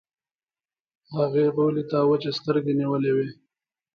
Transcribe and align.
هغې 1.15 1.45
غولي 1.55 1.83
ته 1.91 1.97
وچې 2.09 2.31
سترګې 2.39 2.73
نيولې 2.79 3.11
وې. 3.15 3.27